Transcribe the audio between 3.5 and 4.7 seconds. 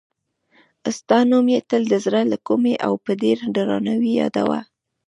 درناوي یادوه.